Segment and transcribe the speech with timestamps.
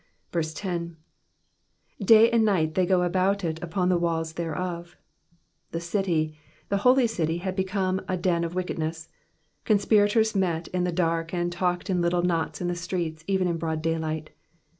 [0.33, 0.97] 10.
[2.01, 4.97] ''Day and night they go about it upon the tcalh thereof.
[4.97, 5.35] '^'^
[5.73, 6.39] The city,
[6.69, 9.09] the holy city had become a den of wickedness;
[9.63, 13.57] conspirators met in the dark, and talked in little knots in the streets even in
[13.59, 14.31] broad daylight.